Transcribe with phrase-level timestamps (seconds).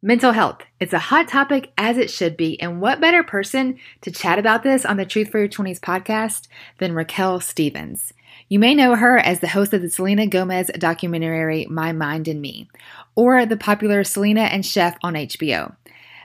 [0.00, 0.58] Mental health.
[0.78, 2.60] It's a hot topic as it should be.
[2.60, 6.46] And what better person to chat about this on the Truth for Your 20s podcast
[6.78, 8.12] than Raquel Stevens?
[8.48, 12.40] You may know her as the host of the Selena Gomez documentary My Mind and
[12.40, 12.70] Me,
[13.16, 15.74] or the popular Selena and Chef on HBO.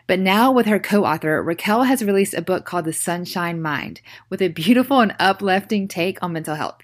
[0.05, 4.01] But now, with her co author, Raquel has released a book called The Sunshine Mind
[4.29, 6.81] with a beautiful and uplifting take on mental health.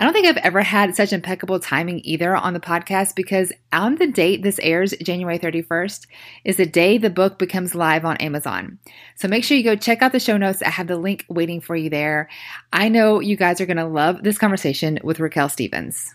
[0.00, 3.96] I don't think I've ever had such impeccable timing either on the podcast because on
[3.96, 6.06] the date this airs, January 31st,
[6.42, 8.78] is the day the book becomes live on Amazon.
[9.16, 10.62] So make sure you go check out the show notes.
[10.62, 12.30] I have the link waiting for you there.
[12.72, 16.14] I know you guys are going to love this conversation with Raquel Stevens.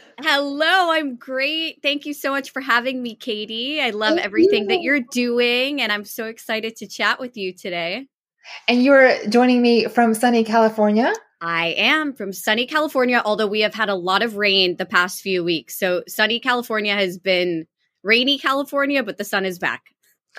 [0.23, 1.79] Hello, I'm great.
[1.81, 3.81] Thank you so much for having me, Katie.
[3.81, 4.69] I love Thank everything you.
[4.69, 8.07] that you're doing, and I'm so excited to chat with you today.
[8.67, 11.11] And you're joining me from sunny California?
[11.41, 15.21] I am from sunny California, although we have had a lot of rain the past
[15.21, 15.77] few weeks.
[15.77, 17.65] So, sunny California has been
[18.03, 19.81] rainy California, but the sun is back.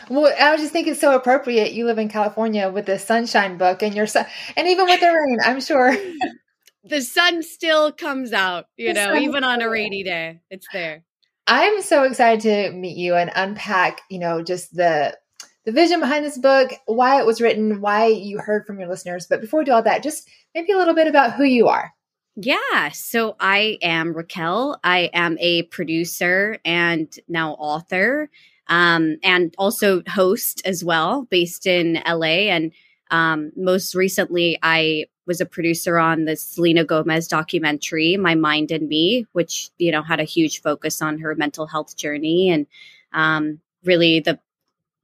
[0.09, 1.73] Well, I was just thinking it's so appropriate.
[1.73, 5.07] You live in California with the sunshine book and your son, and even with the
[5.07, 5.97] rain, I'm sure.
[6.85, 10.41] the sun still comes out, you the know, even on a rainy day.
[10.51, 11.05] It's there.
[11.47, 15.17] I'm so excited to meet you and unpack, you know, just the
[15.65, 19.27] the vision behind this book, why it was written, why you heard from your listeners.
[19.29, 21.93] But before we do all that, just maybe a little bit about who you are.
[22.35, 22.89] Yeah.
[22.93, 24.81] So I am Raquel.
[24.83, 28.31] I am a producer and now author,
[28.69, 32.49] um, and also host as well, based in LA.
[32.51, 32.73] And
[33.11, 38.89] um, most recently, I was a producer on the Selena Gomez documentary, My Mind and
[38.89, 42.51] Me, which, you know, had a huge focus on her mental health journey.
[42.51, 42.67] And
[43.13, 44.39] um, really the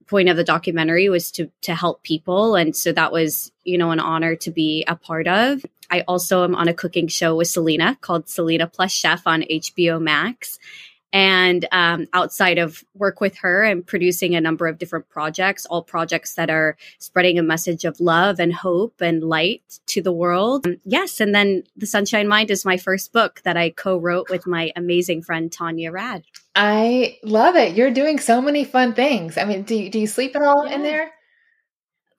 [0.07, 2.57] point of the documentary was to to help people.
[2.57, 5.65] And so that was, you know, an honor to be a part of.
[5.91, 10.01] I also am on a cooking show with Selena called Selena Plus Chef on HBO
[10.01, 10.59] Max
[11.13, 15.83] and um, outside of work with her and producing a number of different projects, all
[15.83, 20.67] projects that are spreading a message of love and hope and light to the world.
[20.67, 24.29] Um, yes, and then The Sunshine Mind is my first book that I co wrote
[24.29, 26.25] with my amazing friend Tanya Rad.
[26.55, 27.77] I love it.
[27.77, 29.39] You're doing so many fun things.
[29.39, 30.75] I mean, do you, do you sleep at all yeah.
[30.75, 31.13] in there?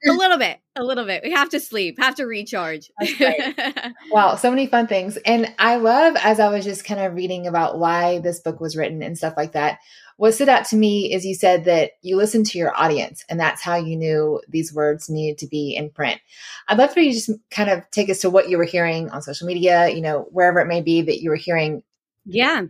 [0.06, 1.24] A little bit, a little bit.
[1.24, 2.92] We have to sleep, have to recharge.
[4.12, 5.18] wow, so many fun things.
[5.18, 8.78] And I love as I was just kind of reading about why this book was
[8.78, 9.80] written and stuff like that.
[10.18, 13.40] What stood out to me is you said that you listened to your audience and
[13.40, 16.20] that's how you knew these words needed to be in print.
[16.68, 19.10] I'd love for you to just kind of take us to what you were hearing
[19.12, 21.84] on social media, you know, wherever it may be that you were hearing.
[22.26, 22.64] Yeah.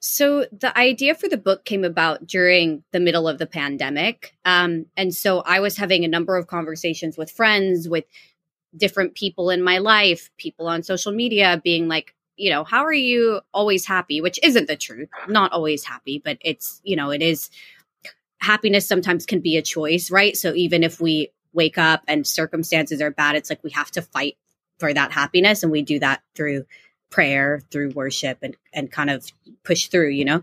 [0.00, 4.34] So the idea for the book came about during the middle of the pandemic.
[4.46, 8.04] Um, and so I was having a number of conversations with friends, with
[8.74, 12.92] different people in my life, people on social media being like, you know, how are
[12.92, 14.22] you always happy?
[14.22, 15.10] Which isn't the truth.
[15.28, 17.50] Not always happy, but it's, you know, it is
[18.38, 20.34] happiness sometimes can be a choice, right?
[20.34, 24.02] So even if we wake up and circumstances are bad, it's like we have to
[24.02, 24.38] fight
[24.78, 25.62] for that happiness.
[25.62, 26.64] And we do that through
[27.10, 29.26] prayer through worship and and kind of
[29.64, 30.42] push through you know?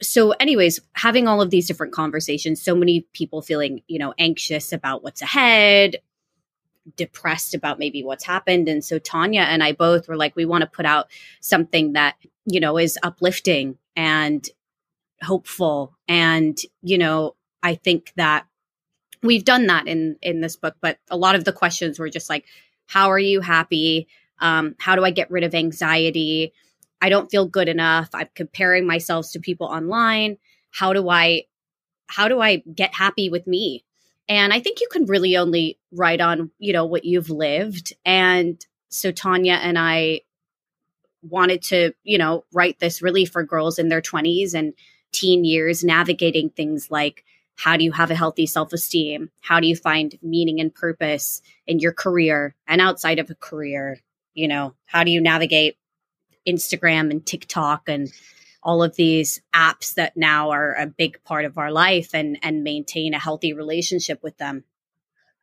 [0.00, 4.72] So anyways having all of these different conversations so many people feeling you know anxious
[4.72, 5.96] about what's ahead
[6.96, 8.68] depressed about maybe what's happened.
[8.68, 11.08] And so Tanya and I both were like we want to put out
[11.40, 14.48] something that you know is uplifting and
[15.22, 15.96] hopeful.
[16.06, 18.46] And you know I think that
[19.22, 22.30] we've done that in in this book but a lot of the questions were just
[22.30, 22.44] like
[22.86, 24.06] how are you happy
[24.40, 26.52] um, how do I get rid of anxiety?
[27.00, 28.08] I don't feel good enough.
[28.12, 30.38] I'm comparing myself to people online.
[30.70, 31.44] How do I
[32.06, 33.84] how do I get happy with me?
[34.28, 37.92] And I think you can really only write on, you know, what you've lived.
[38.04, 40.22] And so Tanya and I
[41.22, 44.74] wanted to, you know, write this really for girls in their 20s and
[45.12, 47.24] teen years navigating things like
[47.56, 49.30] how do you have a healthy self-esteem?
[49.40, 53.98] How do you find meaning and purpose in your career and outside of a career?
[54.38, 55.76] You know, how do you navigate
[56.46, 58.10] Instagram and TikTok and
[58.62, 62.64] all of these apps that now are a big part of our life and and
[62.64, 64.64] maintain a healthy relationship with them.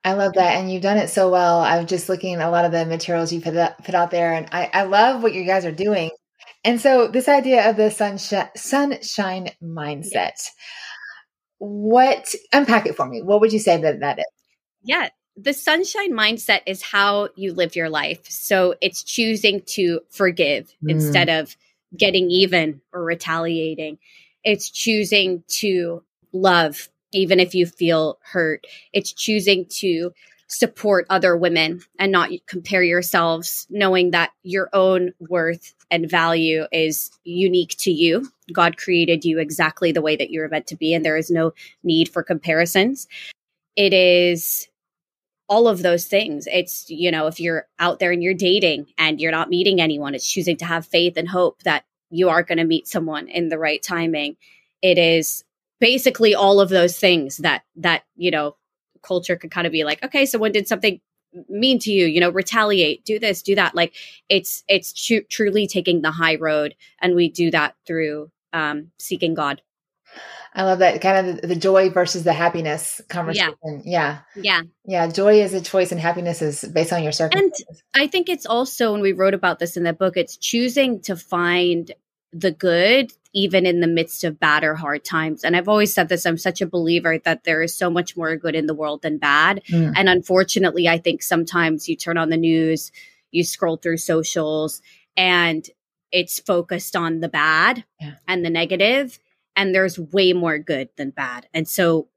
[0.03, 0.57] I love that.
[0.57, 1.59] And you've done it so well.
[1.59, 4.47] I'm just looking at a lot of the materials you put, put out there and
[4.51, 6.11] I, I love what you guys are doing.
[6.63, 10.11] And so this idea of the sunshine sunshine mindset.
[10.13, 10.51] Yes.
[11.57, 13.21] What unpack it for me?
[13.23, 14.25] What would you say that that is?
[14.83, 18.29] Yeah, the sunshine mindset is how you live your life.
[18.29, 20.91] So it's choosing to forgive mm.
[20.91, 21.55] instead of
[21.95, 23.97] getting even or retaliating.
[24.43, 28.65] It's choosing to love even if you feel hurt.
[28.93, 30.13] It's choosing to
[30.47, 37.11] support other women and not compare yourselves, knowing that your own worth and value is
[37.23, 38.29] unique to you.
[38.53, 41.53] God created you exactly the way that you're meant to be, and there is no
[41.83, 43.07] need for comparisons.
[43.75, 44.67] It is
[45.47, 46.47] all of those things.
[46.51, 50.15] It's, you know, if you're out there and you're dating and you're not meeting anyone,
[50.15, 53.49] it's choosing to have faith and hope that you are going to meet someone in
[53.49, 54.37] the right timing.
[54.81, 55.43] It is
[55.79, 58.55] basically all of those things that, that, you know,
[59.03, 60.99] culture could kind of be like, okay, someone did something
[61.49, 63.75] mean to you, you know, retaliate, do this, do that.
[63.75, 63.93] Like
[64.29, 66.75] it's, it's tr- truly taking the high road.
[67.01, 69.61] And we do that through um, seeking God.
[70.53, 73.55] I love that kind of the, the joy versus the happiness conversation.
[73.83, 74.19] Yeah.
[74.35, 74.41] yeah.
[74.41, 74.61] Yeah.
[74.85, 75.07] Yeah.
[75.07, 77.83] Joy is a choice and happiness is based on your circumstances.
[77.93, 81.01] And I think it's also, when we wrote about this in the book, it's choosing
[81.01, 81.91] to find
[82.31, 85.43] the good even in the midst of bad or hard times.
[85.43, 88.37] And I've always said this I'm such a believer that there is so much more
[88.37, 89.61] good in the world than bad.
[89.69, 89.93] Mm.
[89.97, 92.93] And unfortunately, I think sometimes you turn on the news,
[93.31, 94.81] you scroll through socials,
[95.17, 95.69] and
[96.13, 98.13] it's focused on the bad yeah.
[98.25, 99.19] and the negative
[99.55, 101.47] and there's way more good than bad.
[101.53, 102.07] And so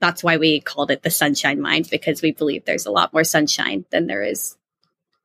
[0.00, 3.24] that's why we called it the sunshine mind because we believe there's a lot more
[3.24, 4.56] sunshine than there is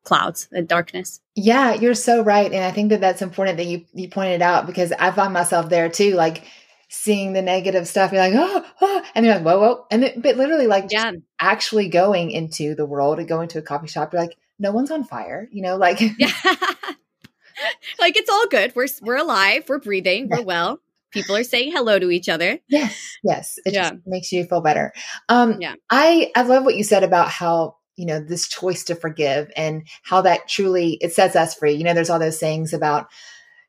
[0.03, 1.21] clouds and darkness.
[1.35, 4.67] Yeah, you're so right and I think that that's important that you you pointed out
[4.67, 6.43] because I find myself there too like
[6.89, 10.21] seeing the negative stuff you're like oh, oh and you're like whoa whoa and then,
[10.21, 11.11] but literally like yeah.
[11.39, 14.91] actually going into the world and going to a coffee shop you're like no one's
[14.91, 16.31] on fire, you know like Yeah.
[17.99, 18.75] like it's all good.
[18.75, 20.79] We're we're alive, we're breathing, we're well
[21.13, 22.59] people are saying hello to each other.
[22.67, 23.59] Yes, yes.
[23.65, 23.91] It yeah.
[23.91, 24.91] just makes you feel better.
[25.29, 25.75] Um, yeah.
[25.89, 29.87] I, I love what you said about how, you know, this choice to forgive and
[30.01, 31.73] how that truly, it sets us free.
[31.73, 33.07] You know, there's all those sayings about,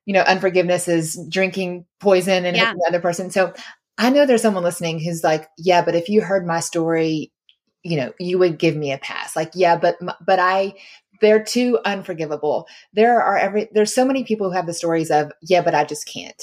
[0.07, 2.73] you know, unforgiveness is drinking poison and yeah.
[2.73, 3.31] the other person.
[3.31, 3.53] So
[3.99, 7.33] I know there's someone listening who's like, yeah, but if you heard my story,
[7.83, 9.37] you know, you would give me a pass.
[9.37, 10.75] Like, yeah, but, but I,
[11.21, 12.67] they're too unforgivable.
[12.93, 15.85] There are every, there's so many people who have the stories of, yeah, but I
[15.85, 16.43] just can't.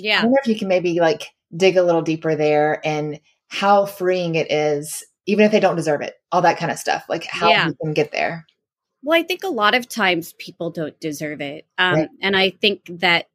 [0.00, 0.20] Yeah.
[0.20, 4.34] I wonder if you can maybe like dig a little deeper there and how freeing
[4.34, 7.04] it is, even if they don't deserve it, all that kind of stuff.
[7.08, 7.66] Like how yeah.
[7.68, 8.46] you can get there.
[9.02, 11.66] Well, I think a lot of times people don't deserve it.
[11.78, 12.08] Um, right.
[12.20, 13.26] And I think that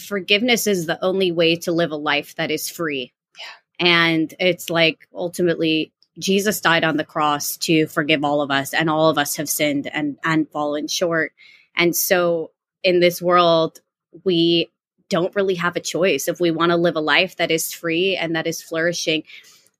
[0.00, 3.12] forgiveness is the only way to live a life that is free.
[3.38, 3.86] Yeah.
[3.86, 8.88] And it's like ultimately Jesus died on the cross to forgive all of us, and
[8.88, 11.32] all of us have sinned and, and fallen short.
[11.76, 12.52] And so
[12.82, 13.80] in this world,
[14.24, 14.70] we
[15.08, 16.28] don't really have a choice.
[16.28, 19.24] If we want to live a life that is free and that is flourishing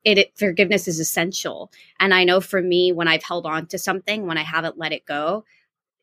[0.05, 1.71] it, it, forgiveness is essential.
[1.99, 4.93] And i know for me when i've held on to something when i haven't let
[4.93, 5.45] it go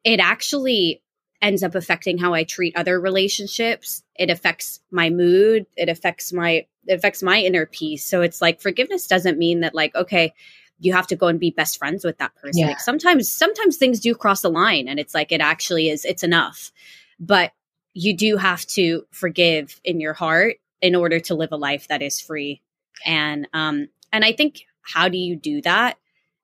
[0.03, 1.01] it actually
[1.41, 4.03] ends up affecting how i treat other relationships.
[4.15, 5.65] It affects my mood.
[5.77, 8.03] It affects my it affects my inner peace.
[8.05, 10.33] So it's like forgiveness doesn't mean that like okay
[10.79, 12.61] you have to go and be best friends with that person.
[12.61, 12.67] Yeah.
[12.69, 16.23] like sometimes sometimes things do cross the line and it's like it actually is it's
[16.23, 16.71] enough.
[17.19, 17.51] But
[17.93, 22.01] you do have to forgive in your heart in order to live a life that
[22.01, 22.61] is free.
[23.05, 25.97] And um and I think how do you do that?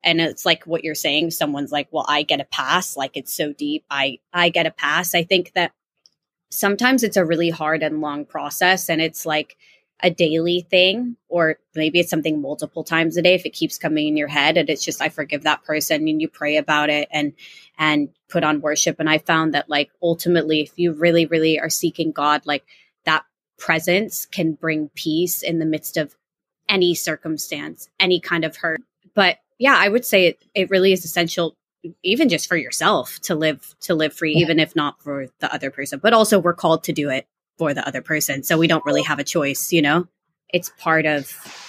[0.04, 3.34] And it's like what you're saying someone's like, "Well, I get a pass, like it's
[3.34, 3.84] so deep.
[3.90, 5.72] I I get a pass." I think that
[6.50, 9.56] sometimes it's a really hard and long process and it's like
[10.00, 14.06] a daily thing or maybe it's something multiple times a day if it keeps coming
[14.06, 17.08] in your head and it's just i forgive that person and you pray about it
[17.10, 17.32] and
[17.78, 18.96] and put on worship.
[18.98, 22.64] And i found that like ultimately if you really really are seeking god like
[23.04, 23.24] that
[23.58, 26.14] presence can bring peace in the midst of
[26.68, 28.80] any circumstance any kind of hurt.
[29.14, 31.56] But yeah i would say it, it really is essential
[32.02, 34.42] even just for yourself to live to live free yeah.
[34.42, 35.98] even if not for the other person.
[36.00, 37.26] But also we're called to do it
[37.58, 38.42] for the other person.
[38.42, 40.06] So we don't really have a choice, you know?
[40.50, 41.68] It's part of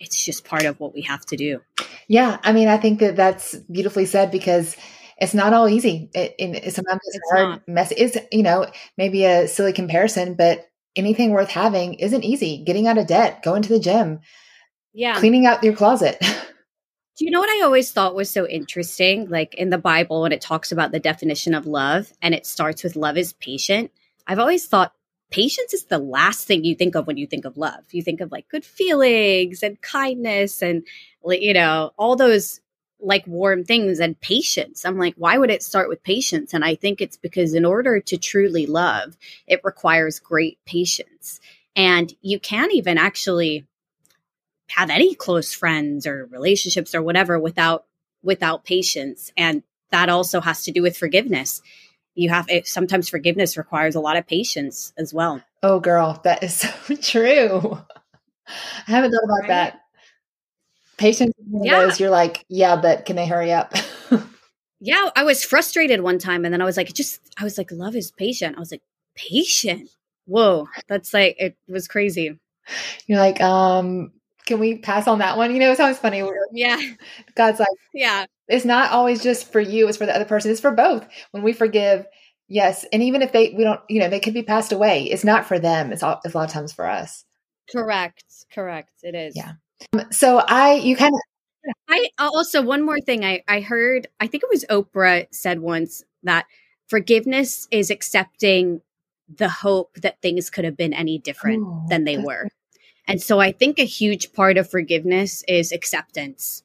[0.00, 1.60] it's just part of what we have to do.
[2.08, 4.76] Yeah, I mean, I think that that's beautifully said because
[5.18, 6.10] it's not all easy.
[6.14, 7.68] It, it sometimes it's, it's hard, not.
[7.68, 7.94] messy.
[7.96, 12.62] It's you know maybe a silly comparison, but anything worth having isn't easy.
[12.64, 14.20] Getting out of debt, going to the gym,
[14.92, 16.18] yeah, cleaning out your closet.
[17.16, 19.28] Do you know what I always thought was so interesting?
[19.28, 22.82] Like in the Bible, when it talks about the definition of love and it starts
[22.82, 23.92] with love is patient,
[24.26, 24.92] I've always thought
[25.34, 27.82] patience is the last thing you think of when you think of love.
[27.90, 30.86] You think of like good feelings and kindness and
[31.26, 32.60] you know all those
[33.00, 34.84] like warm things and patience.
[34.84, 36.54] I'm like, why would it start with patience?
[36.54, 39.16] And I think it's because in order to truly love,
[39.48, 41.40] it requires great patience.
[41.74, 43.66] And you can't even actually
[44.68, 47.86] have any close friends or relationships or whatever without
[48.22, 49.32] without patience.
[49.36, 51.60] And that also has to do with forgiveness.
[52.14, 55.42] You have it, sometimes forgiveness requires a lot of patience as well.
[55.62, 56.54] Oh girl, that is
[56.86, 57.78] so true.
[58.46, 59.48] I haven't thought about right?
[59.48, 59.80] that.
[60.96, 61.80] Patience yeah.
[61.80, 63.74] those you're like, yeah, but can they hurry up?
[64.80, 67.72] yeah, I was frustrated one time and then I was like, just I was like,
[67.72, 68.56] love is patient.
[68.56, 68.82] I was like,
[69.16, 69.90] patient.
[70.26, 72.38] Whoa, that's like it was crazy.
[73.06, 74.12] You're like, um,
[74.46, 75.52] can we pass on that one?
[75.52, 76.22] You know, it's always funny.
[76.52, 76.80] Yeah.
[77.34, 80.50] God's like, yeah, it's not always just for you, it's for the other person.
[80.50, 81.06] It's for both.
[81.30, 82.06] When we forgive,
[82.48, 82.84] yes.
[82.92, 85.04] And even if they, we don't, you know, they could be passed away.
[85.04, 85.92] It's not for them.
[85.92, 87.24] It's, all, it's a lot of times for us.
[87.70, 88.24] Correct.
[88.52, 88.90] Correct.
[89.02, 89.34] It is.
[89.36, 89.52] Yeah.
[89.94, 91.20] Um, so I, you kind of,
[91.88, 96.04] I also, one more thing I, I heard, I think it was Oprah said once
[96.22, 96.46] that
[96.88, 98.82] forgiveness is accepting
[99.34, 102.48] the hope that things could have been any different oh, than they were.
[103.08, 106.62] And so I think a huge part of forgiveness is acceptance.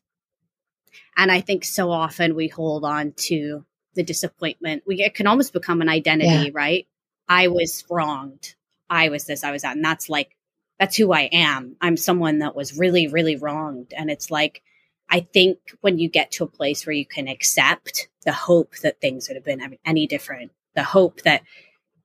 [1.19, 4.83] And I think so often we hold on to the disappointment.
[4.87, 6.51] We it can almost become an identity, yeah.
[6.53, 6.87] right?
[7.27, 8.55] I was wronged.
[8.89, 9.75] I was this, I was that.
[9.75, 10.37] And that's like
[10.79, 11.75] that's who I am.
[11.81, 13.93] I'm someone that was really, really wronged.
[13.95, 14.63] And it's like
[15.09, 19.01] I think when you get to a place where you can accept the hope that
[19.01, 21.43] things would have been any different, the hope that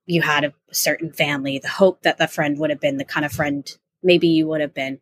[0.05, 3.25] you had a certain family, the hope that the friend would have been the kind
[3.25, 4.99] of friend maybe you would have been.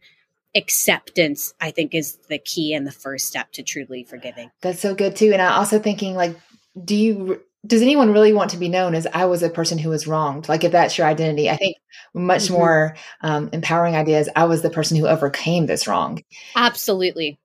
[0.55, 4.51] Acceptance, I think, is the key and the first step to truly forgiving.
[4.61, 5.31] That's so good too.
[5.33, 6.37] And I also thinking like,
[6.83, 9.89] do you does anyone really want to be known as I was a person who
[9.89, 10.49] was wronged?
[10.49, 11.77] Like, if that's your identity, I think
[12.13, 12.53] much mm-hmm.
[12.53, 14.27] more um, empowering ideas.
[14.35, 16.21] I was the person who overcame this wrong.
[16.55, 17.39] Absolutely.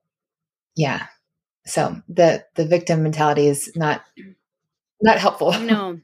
[0.75, 1.07] Yeah.
[1.67, 4.03] So the the victim mentality is not
[5.01, 5.53] not helpful.
[5.61, 6.01] No.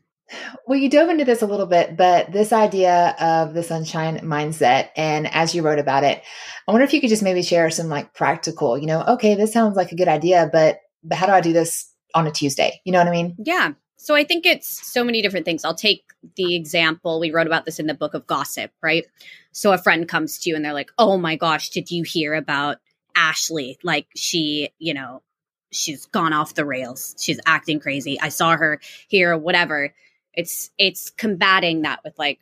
[0.67, 4.89] Well, you dove into this a little bit, but this idea of the sunshine mindset,
[4.97, 6.23] and as you wrote about it,
[6.67, 9.53] I wonder if you could just maybe share some like practical, you know, okay, this
[9.53, 12.81] sounds like a good idea, but but how do I do this on a Tuesday?
[12.85, 13.37] You know what I mean?
[13.39, 13.73] Yeah.
[13.97, 15.65] So I think it's so many different things.
[15.65, 16.05] I'll take
[16.37, 19.05] the example we wrote about this in the book of gossip, right?
[19.53, 22.35] So a friend comes to you and they're like, "Oh my gosh, did you hear
[22.35, 22.79] about
[23.15, 23.79] Ashley?
[23.83, 25.23] Like she, you know,
[25.71, 27.15] she's gone off the rails.
[27.19, 28.21] She's acting crazy.
[28.21, 29.95] I saw her here, whatever."
[30.37, 32.41] It's it's combating that with like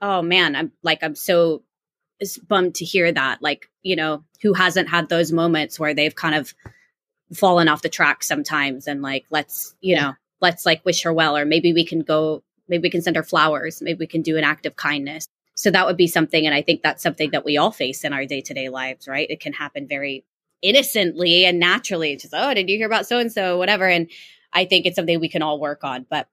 [0.00, 1.62] oh man i'm like i'm so
[2.48, 6.34] bummed to hear that like you know who hasn't had those moments where they've kind
[6.34, 6.52] of
[7.32, 11.36] fallen off the track sometimes and like let's you know let's like wish her well
[11.36, 14.36] or maybe we can go maybe we can send her flowers maybe we can do
[14.36, 15.26] an act of kindness.
[15.54, 18.12] So that would be something and i think that's something that we all face in
[18.12, 19.28] our day-to-day lives right?
[19.28, 20.24] It can happen very
[20.62, 24.10] innocently and naturally it's just oh did you hear about so and so whatever and
[24.52, 26.26] i think it's something we can all work on but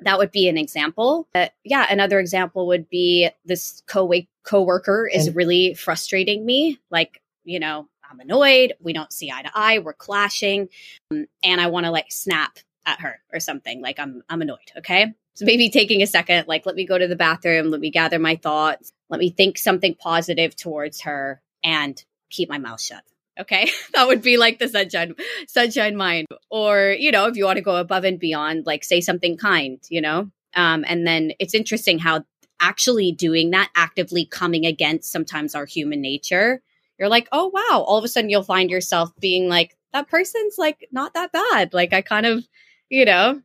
[0.00, 1.28] that would be an example.
[1.34, 4.12] Uh, yeah, another example would be this co
[4.44, 6.78] coworker is really frustrating me.
[6.90, 8.74] Like, you know, I'm annoyed.
[8.80, 9.78] We don't see eye to eye.
[9.78, 10.68] We're clashing,
[11.10, 13.80] um, and I want to like snap at her or something.
[13.80, 14.72] Like I'm I'm annoyed.
[14.78, 17.70] Okay, so maybe taking a second, like let me go to the bathroom.
[17.70, 18.92] Let me gather my thoughts.
[19.08, 23.02] Let me think something positive towards her, and keep my mouth shut.
[23.38, 23.70] Okay.
[23.94, 25.14] that would be like the sunshine,
[25.48, 26.26] sunshine mind.
[26.50, 29.78] Or, you know, if you want to go above and beyond, like say something kind,
[29.88, 30.30] you know?
[30.54, 32.24] Um, and then it's interesting how
[32.60, 36.62] actually doing that, actively coming against sometimes our human nature,
[36.98, 37.82] you're like, oh, wow.
[37.82, 41.74] All of a sudden you'll find yourself being like, that person's like not that bad.
[41.74, 42.44] Like I kind of,
[42.88, 43.40] you know,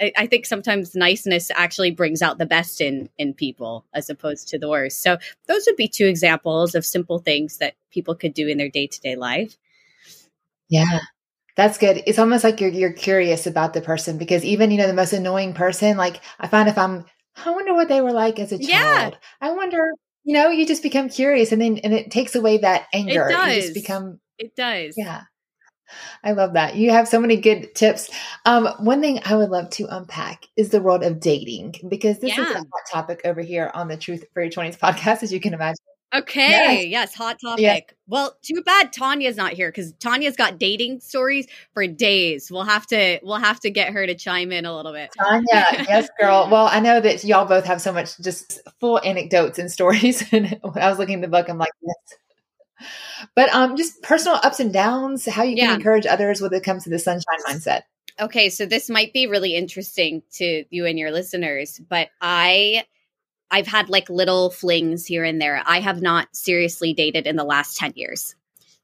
[0.00, 4.48] I, I think sometimes niceness actually brings out the best in in people as opposed
[4.48, 5.02] to the worst.
[5.02, 8.68] So those would be two examples of simple things that people could do in their
[8.68, 9.56] day to day life.
[10.68, 11.00] Yeah.
[11.56, 12.02] That's good.
[12.06, 15.12] It's almost like you're you're curious about the person because even you know the most
[15.12, 17.04] annoying person, like I find if I'm,
[17.44, 18.68] I wonder what they were like as a child.
[18.68, 19.10] Yeah.
[19.40, 19.92] I wonder,
[20.24, 23.28] you know, you just become curious, and then and it takes away that anger.
[23.28, 23.70] It does.
[23.70, 24.18] Become.
[24.36, 24.94] It does.
[24.96, 25.22] Yeah.
[26.22, 26.76] I love that.
[26.76, 28.10] You have so many good tips.
[28.44, 32.36] Um, one thing I would love to unpack is the world of dating because this
[32.36, 32.44] yeah.
[32.44, 35.40] is a hot topic over here on the Truth for Your 20s podcast, as you
[35.40, 35.76] can imagine.
[36.14, 36.82] Okay.
[36.82, 36.86] Yes.
[36.86, 37.62] yes hot topic.
[37.62, 37.82] Yes.
[38.06, 42.52] Well, too bad Tanya's not here because Tanya's got dating stories for days.
[42.52, 45.10] We'll have to we'll have to get her to chime in a little bit.
[45.18, 46.48] Tanya, yes, girl.
[46.54, 50.22] Well, I know that y'all both have so much just full anecdotes and stories.
[50.32, 52.18] And when I was looking at the book, I'm like, yes,
[53.34, 55.74] but um, just personal ups and downs, how you can yeah.
[55.74, 57.82] encourage others when it comes to the sunshine mindset.
[58.20, 62.84] Okay, so this might be really interesting to you and your listeners, but I
[63.50, 65.62] I've had like little flings here and there.
[65.66, 68.34] I have not seriously dated in the last 10 years.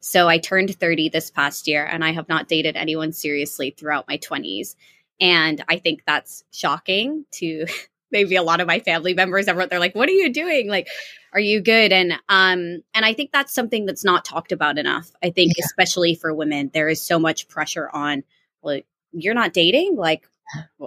[0.00, 4.08] So I turned 30 this past year and I have not dated anyone seriously throughout
[4.08, 4.76] my 20s.
[5.20, 7.66] And I think that's shocking to
[8.10, 9.48] maybe a lot of my family members.
[9.48, 10.68] Everyone, they're like, what are you doing?
[10.68, 10.88] Like,
[11.32, 11.92] are you good?
[11.92, 15.10] And, um, and I think that's something that's not talked about enough.
[15.22, 15.64] I think, yeah.
[15.64, 18.24] especially for women, there is so much pressure on,
[18.62, 19.96] like, you're not dating?
[19.96, 20.28] Like,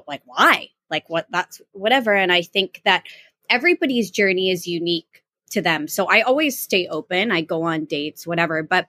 [0.07, 0.69] like, why?
[0.89, 2.13] Like, what, that's whatever.
[2.13, 3.03] And I think that
[3.49, 5.87] everybody's journey is unique to them.
[5.87, 7.31] So I always stay open.
[7.31, 8.63] I go on dates, whatever.
[8.63, 8.87] But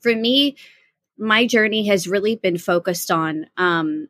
[0.00, 0.56] for me,
[1.18, 4.08] my journey has really been focused on um,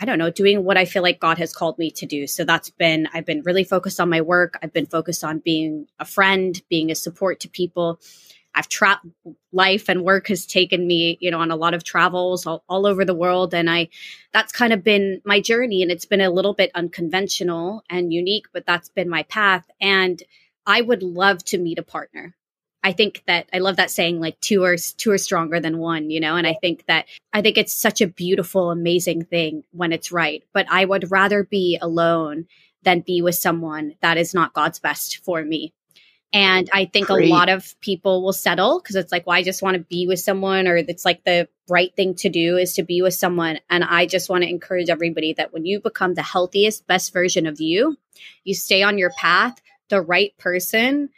[0.00, 2.26] I don't know, doing what I feel like God has called me to do.
[2.26, 4.58] So that's been, I've been really focused on my work.
[4.62, 8.00] I've been focused on being a friend, being a support to people.
[8.54, 9.12] I've traveled,
[9.52, 12.86] life and work has taken me, you know, on a lot of travels all, all
[12.86, 13.54] over the world.
[13.54, 13.88] And I,
[14.32, 15.82] that's kind of been my journey.
[15.82, 19.68] And it's been a little bit unconventional and unique, but that's been my path.
[19.80, 20.22] And
[20.66, 22.34] I would love to meet a partner.
[22.88, 26.08] I think that I love that saying like two are two are stronger than one,
[26.08, 27.04] you know, and I think that
[27.34, 31.44] I think it's such a beautiful amazing thing when it's right, but I would rather
[31.44, 32.46] be alone
[32.84, 35.74] than be with someone that is not God's best for me.
[36.32, 37.28] And I think Great.
[37.28, 40.06] a lot of people will settle because it's like, well, I just want to be
[40.06, 43.58] with someone, or it's like the right thing to do is to be with someone.
[43.68, 47.46] And I just want to encourage everybody that when you become the healthiest, best version
[47.46, 47.98] of you,
[48.44, 51.10] you stay on your path, the right person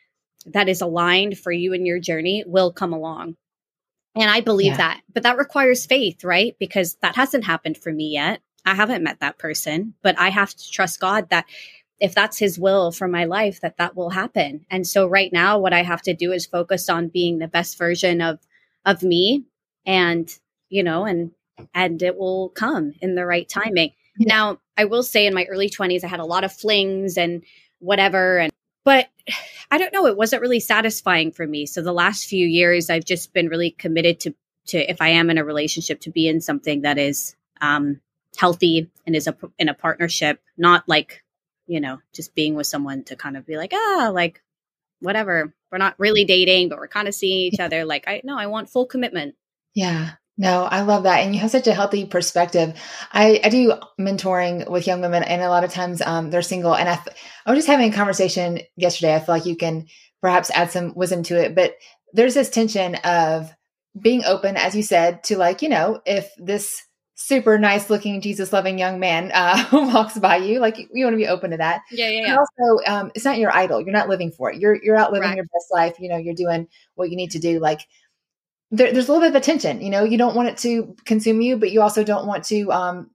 [0.47, 3.37] that is aligned for you and your journey will come along.
[4.14, 4.78] And I believe yeah.
[4.78, 5.00] that.
[5.12, 6.56] But that requires faith, right?
[6.59, 8.40] Because that hasn't happened for me yet.
[8.64, 11.47] I haven't met that person, but I have to trust God that
[12.00, 14.64] if that's his will for my life that that will happen.
[14.70, 17.78] And so right now what I have to do is focus on being the best
[17.78, 18.38] version of
[18.87, 19.44] of me
[19.85, 20.35] and
[20.70, 21.32] you know and
[21.75, 23.92] and it will come in the right timing.
[24.18, 24.35] Yeah.
[24.35, 27.42] Now, I will say in my early 20s I had a lot of flings and
[27.80, 29.09] whatever and but
[29.71, 31.67] I don't know, it wasn't really satisfying for me.
[31.67, 34.35] So the last few years, I've just been really committed to,
[34.69, 38.01] to if I am in a relationship, to be in something that is um,
[38.37, 41.25] healthy and is a, in a partnership, not like,
[41.67, 44.43] you know, just being with someone to kind of be like, ah, like
[45.01, 45.53] whatever.
[45.71, 47.85] We're not really dating, but we're kind of seeing each other.
[47.85, 49.37] Like, I no, I want full commitment.
[49.75, 50.13] Yeah.
[50.39, 51.21] No, I love that.
[51.21, 52.75] And you have such a healthy perspective.
[53.12, 56.75] I, I do mentoring with young women, and a lot of times um, they're single.
[56.75, 56.99] And I,
[57.45, 59.14] I was just having a conversation yesterday.
[59.14, 59.87] I feel like you can
[60.23, 61.55] perhaps add some wisdom to it.
[61.55, 61.75] But
[62.12, 63.51] there's this tension of
[64.01, 66.83] being open, as you said, to like, you know, if this
[67.16, 71.19] super nice looking Jesus loving young man uh, walks by you, like you want to
[71.19, 71.83] be open to that.
[71.90, 72.37] Yeah, yeah, yeah.
[72.37, 73.81] also, um, it's not your idol.
[73.81, 74.59] You're not living for it.
[74.59, 75.37] You're, you're out living right.
[75.37, 75.97] your best life.
[75.99, 77.59] You know, you're doing what you need to do.
[77.59, 77.81] Like,
[78.70, 79.80] there, there's a little bit of a tension.
[79.80, 82.70] You know, you don't want it to consume you, but you also don't want to
[82.72, 83.11] um,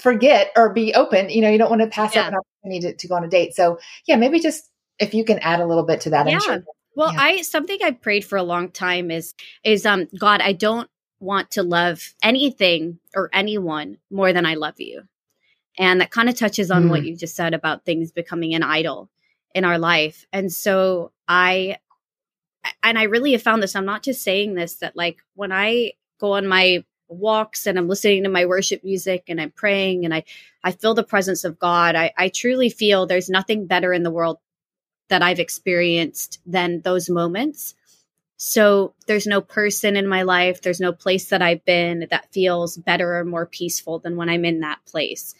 [0.00, 1.30] forget or be open.
[1.30, 2.22] You know, you don't want to pass yeah.
[2.22, 3.54] up an opportunity to, to, go on a date.
[3.54, 6.28] So, yeah, maybe just if you can add a little bit to that.
[6.28, 6.38] Yeah.
[6.38, 6.64] Sure.
[6.94, 7.20] Well, yeah.
[7.20, 10.88] I something I prayed for a long time is is um God, I don't
[11.20, 15.02] want to love anything or anyone more than I love you.
[15.78, 16.90] And that kind of touches on mm.
[16.90, 19.10] what you just said about things becoming an idol
[19.54, 20.26] in our life.
[20.32, 21.76] And so I
[22.82, 23.76] and I really have found this.
[23.76, 27.88] I'm not just saying this that like when I go on my walks and I'm
[27.88, 30.24] listening to my worship music and I'm praying and I
[30.64, 31.94] I feel the presence of God.
[31.94, 34.38] I, I truly feel there's nothing better in the world
[35.08, 37.74] that I've experienced than those moments.
[38.36, 42.76] So there's no person in my life, there's no place that I've been that feels
[42.76, 45.34] better or more peaceful than when I'm in that place.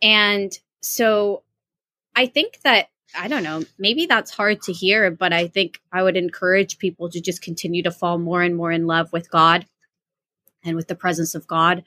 [0.00, 1.42] And so
[2.14, 6.02] I think that I don't know, maybe that's hard to hear, but I think I
[6.02, 9.66] would encourage people to just continue to fall more and more in love with God
[10.64, 11.84] and with the presence of God.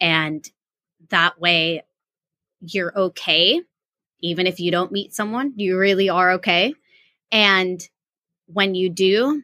[0.00, 0.48] And
[1.10, 1.84] that way
[2.60, 3.60] you're okay.
[4.20, 6.74] Even if you don't meet someone, you really are okay.
[7.30, 7.86] And
[8.46, 9.42] when you do,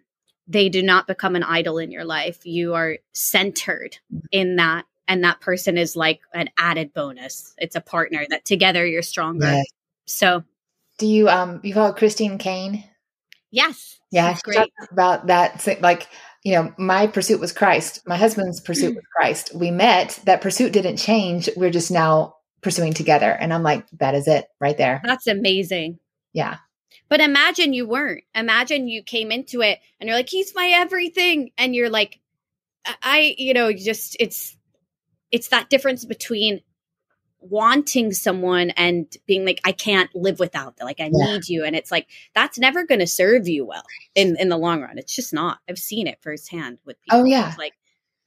[0.48, 2.44] they do not become an idol in your life.
[2.44, 3.98] You are centered
[4.30, 4.86] in that.
[5.08, 7.54] And that person is like an added bonus.
[7.58, 9.46] It's a partner that together you're stronger.
[9.46, 9.66] Right.
[10.06, 10.44] So
[11.02, 12.84] do you um you follow Christine Caine?
[13.50, 13.98] Yes.
[14.12, 14.70] Yeah, great.
[14.92, 16.06] about that like
[16.44, 18.06] you know, my pursuit was Christ.
[18.06, 19.52] My husband's pursuit was Christ.
[19.52, 21.50] We met, that pursuit didn't change.
[21.56, 23.30] We're just now pursuing together.
[23.30, 25.00] And I'm like, that is it right there.
[25.04, 25.98] That's amazing.
[26.32, 26.58] Yeah.
[27.08, 28.24] But imagine you weren't.
[28.34, 31.50] Imagine you came into it and you're like, he's my everything.
[31.58, 32.20] And you're like,
[33.02, 34.56] I, you know, just it's
[35.32, 36.60] it's that difference between
[37.42, 41.24] wanting someone and being like i can't live without them like i yeah.
[41.24, 41.64] need you.
[41.64, 44.98] And it's like that's never going to serve you well in in the long run.
[44.98, 45.58] It's just not.
[45.68, 47.20] I've seen it firsthand with oh, people.
[47.20, 47.74] oh yeah like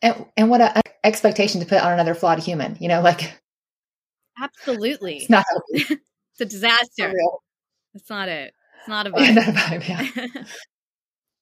[0.01, 3.41] and, and what a expectation to put on another flawed human you know like
[4.41, 5.17] absolutely.
[5.17, 7.13] It's not it's a disaster.
[7.93, 8.53] It's not it.
[8.79, 9.87] It's not a vibe, not a vibe.
[9.87, 10.43] yeah.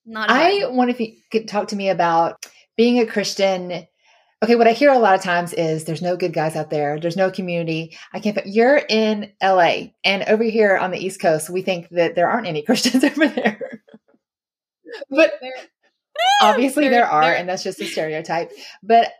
[0.05, 3.87] Not I wonder if you could talk to me about being a Christian.
[4.43, 6.99] Okay, what I hear a lot of times is there's no good guys out there.
[6.99, 7.97] There's no community.
[8.11, 8.37] I can't.
[8.45, 12.47] You're in LA, and over here on the East Coast, we think that there aren't
[12.47, 13.81] any Christians over there.
[15.09, 15.31] but
[16.41, 17.37] obviously there, there are, there.
[17.37, 18.51] and that's just a stereotype.
[18.83, 19.13] But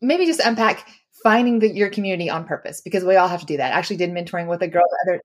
[0.00, 0.86] maybe just unpack
[1.24, 3.72] finding the, your community on purpose because we all have to do that.
[3.72, 5.22] I actually did mentoring with a girl the other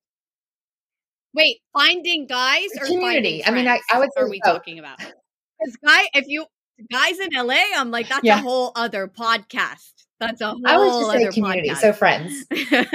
[1.35, 3.45] Wait, finding guys or community?
[3.45, 4.09] I mean, I, I would.
[4.17, 4.55] are we both.
[4.55, 4.97] talking about?
[4.97, 6.47] Because guy, if you
[6.91, 8.39] guys in LA, I'm like that's yeah.
[8.39, 9.93] a whole other podcast.
[10.19, 11.77] That's a whole I was just other community, podcast.
[11.77, 12.45] so friends.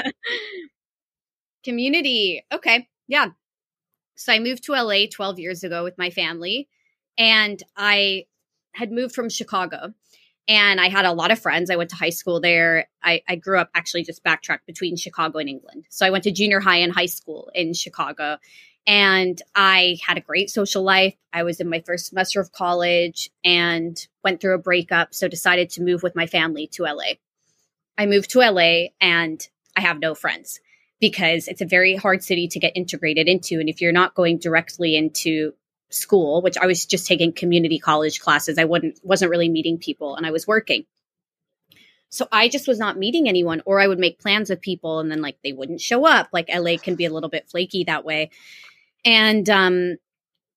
[1.64, 2.45] community.
[2.53, 3.29] Okay, yeah.
[4.16, 6.68] So I moved to LA 12 years ago with my family,
[7.18, 8.27] and I
[8.75, 9.92] had moved from Chicago
[10.49, 11.71] and I had a lot of friends.
[11.71, 12.88] I went to high school there.
[13.03, 15.87] I, I grew up actually just backtracked between Chicago and England.
[15.88, 18.38] So I went to junior high and high school in Chicago.
[18.87, 21.14] And I had a great social life.
[21.33, 25.14] I was in my first semester of college and went through a breakup.
[25.14, 27.14] So decided to move with my family to LA.
[27.97, 30.61] I moved to LA and I have no friends
[31.01, 33.61] because it's a very hard city to get integrated into.
[33.61, 35.53] And if you're not going directly into
[35.95, 38.59] school, which I was just taking community college classes.
[38.59, 40.85] I wouldn't wasn't really meeting people and I was working.
[42.09, 45.11] So I just was not meeting anyone or I would make plans with people and
[45.11, 46.29] then like they wouldn't show up.
[46.33, 48.31] Like LA can be a little bit flaky that way.
[49.05, 49.97] And um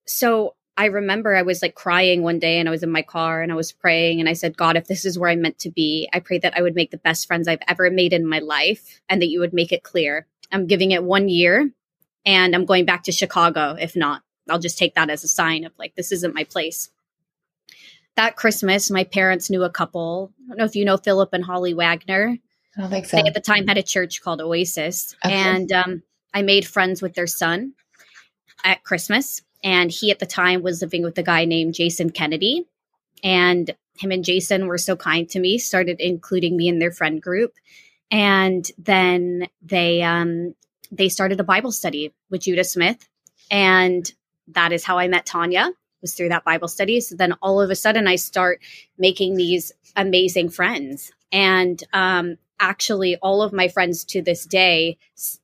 [0.05, 3.41] so I remember I was like crying one day and I was in my car
[3.41, 5.71] and I was praying and I said, God, if this is where I'm meant to
[5.71, 8.39] be, I pray that I would make the best friends I've ever made in my
[8.39, 10.27] life and that you would make it clear.
[10.51, 11.71] I'm giving it one year
[12.25, 14.21] and I'm going back to Chicago if not.
[14.49, 16.89] I'll just take that as a sign of like, this isn't my place.
[18.15, 20.31] That Christmas, my parents knew a couple.
[20.45, 22.37] I don't know if you know Philip and Holly Wagner.
[22.77, 23.17] I don't think so.
[23.17, 25.15] They at the time had a church called Oasis.
[25.25, 25.33] Okay.
[25.33, 26.03] And um,
[26.33, 27.73] I made friends with their son
[28.63, 29.41] at Christmas.
[29.63, 32.65] And he at the time was living with a guy named Jason Kennedy.
[33.23, 37.21] And him and Jason were so kind to me, started including me in their friend
[37.21, 37.53] group.
[38.11, 40.53] And then they um,
[40.91, 43.07] they started a Bible study with Judah Smith.
[43.49, 44.11] And
[44.49, 46.99] that is how I met Tanya was through that Bible study.
[46.99, 48.59] So then all of a sudden I start
[48.97, 51.11] making these amazing friends.
[51.31, 54.97] And um, actually, all of my friends to this day,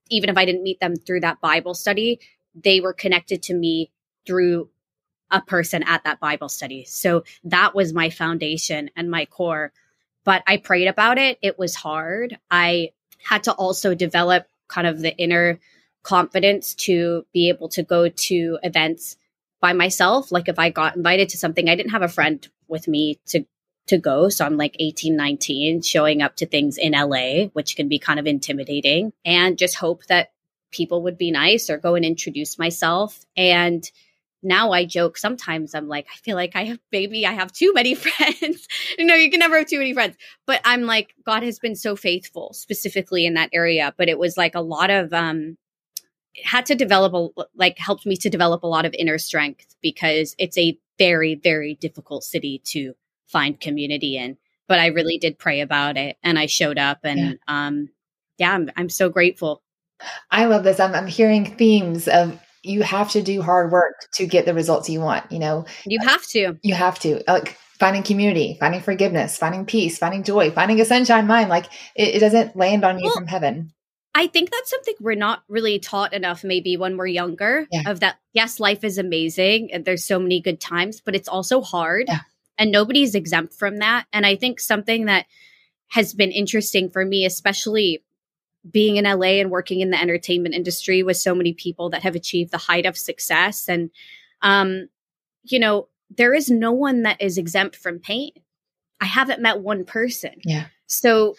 [0.10, 2.20] even if I didn't meet them through that Bible study,
[2.56, 3.92] they were connected to me
[4.26, 4.70] through
[5.30, 6.84] a person at that Bible study.
[6.86, 9.72] So that was my foundation and my core.
[10.24, 11.40] But I prayed about it.
[11.42, 12.38] It was hard.
[12.50, 12.92] I
[13.24, 15.60] had to also develop kind of the inner
[16.04, 19.16] confidence to be able to go to events
[19.62, 20.32] by myself.
[20.32, 23.46] Like if I got invited to something, I didn't have a friend with me to
[23.88, 24.30] to go.
[24.30, 28.20] So I'm like 18, 19, showing up to things in LA, which can be kind
[28.20, 30.32] of intimidating, and just hope that
[30.72, 33.26] people would be nice or go and introduce myself.
[33.36, 33.90] And
[34.44, 37.74] now I joke sometimes I'm like, I feel like I have maybe I have too
[37.74, 38.68] many friends.
[38.98, 40.16] you know, you can never have too many friends.
[40.48, 43.94] But I'm like, God has been so faithful specifically in that area.
[43.98, 45.58] But it was like a lot of um
[46.44, 50.36] had to develop a like helped me to develop a lot of inner strength because
[50.38, 52.94] it's a very very difficult city to
[53.28, 57.20] find community in but i really did pray about it and i showed up and
[57.20, 57.34] yeah.
[57.48, 57.90] um
[58.38, 59.62] yeah I'm, I'm so grateful
[60.30, 64.26] i love this I'm, I'm hearing themes of you have to do hard work to
[64.26, 67.34] get the results you want you know you uh, have to you have to uh,
[67.34, 72.16] like finding community finding forgiveness finding peace finding joy finding a sunshine mind like it,
[72.16, 73.74] it doesn't land on you well, from heaven
[74.14, 77.90] I think that's something we're not really taught enough, maybe when we're younger, yeah.
[77.90, 78.18] of that.
[78.34, 82.06] Yes, life is amazing and there's so many good times, but it's also hard.
[82.08, 82.20] Yeah.
[82.58, 84.06] And nobody's exempt from that.
[84.12, 85.28] And I think something that
[85.88, 88.04] has been interesting for me, especially
[88.70, 92.16] being in LA and working in the entertainment industry with so many people that have
[92.16, 93.68] achieved the height of success.
[93.68, 93.90] And,
[94.42, 94.88] um,
[95.44, 98.32] you know, there is no one that is exempt from pain.
[99.00, 100.36] I haven't met one person.
[100.44, 100.68] Yeah.
[100.86, 101.36] So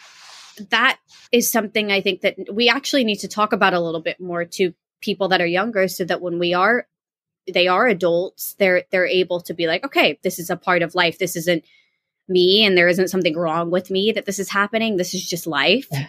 [0.71, 0.99] that
[1.31, 4.45] is something I think that we actually need to talk about a little bit more
[4.45, 6.87] to people that are younger so that when we are
[7.53, 10.95] they are adults, they're they're able to be like, okay, this is a part of
[10.95, 11.19] life.
[11.19, 11.65] This isn't
[12.29, 14.97] me and there isn't something wrong with me that this is happening.
[14.97, 15.89] This is just life.
[15.91, 16.07] Yeah.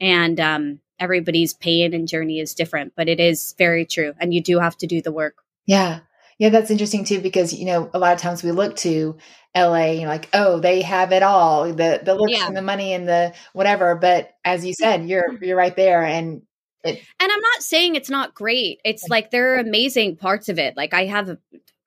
[0.00, 4.42] And um everybody's pain and journey is different, but it is very true and you
[4.42, 5.36] do have to do the work.
[5.66, 6.00] Yeah.
[6.38, 9.16] Yeah, that's interesting too because you know a lot of times we look to
[9.56, 12.46] LA, you know, like oh they have it all the the looks yeah.
[12.46, 13.94] and the money and the whatever.
[13.94, 16.42] But as you said, you're you're right there, and
[16.82, 18.80] it, and I'm not saying it's not great.
[18.84, 20.76] It's like there are amazing parts of it.
[20.76, 21.38] Like I have a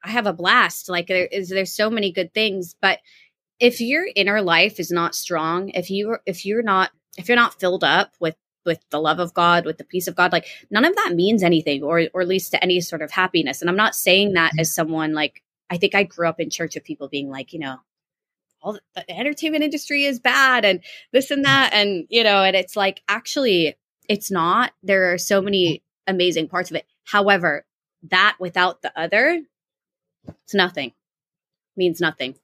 [0.04, 0.88] I have a blast.
[0.88, 3.00] Like there is there's so many good things, but
[3.60, 7.60] if your inner life is not strong, if you if you're not if you're not
[7.60, 10.86] filled up with with the love of God, with the peace of God, like none
[10.86, 13.62] of that means anything or or leads to any sort of happiness.
[13.62, 14.60] And I'm not saying that mm-hmm.
[14.60, 17.60] as someone like I think I grew up in church with people being like, you
[17.60, 17.78] know,
[18.62, 21.72] all the, the entertainment industry is bad and this and that.
[21.74, 23.76] And, you know, and it's like, actually,
[24.08, 24.72] it's not.
[24.84, 26.86] There are so many amazing parts of it.
[27.06, 27.66] However,
[28.10, 29.42] that without the other,
[30.44, 30.94] it's nothing,
[31.76, 32.36] means nothing.